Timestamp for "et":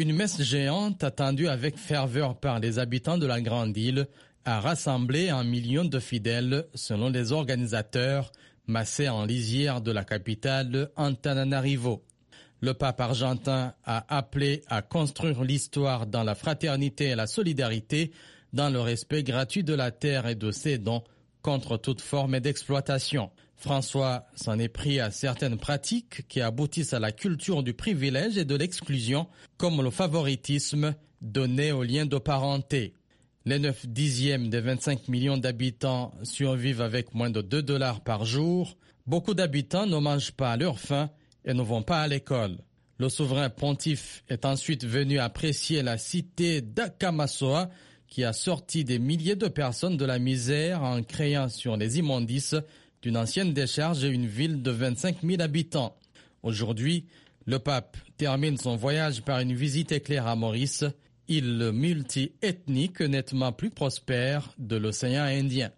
17.08-17.14, 20.26-20.34, 28.38-28.46, 41.44-41.52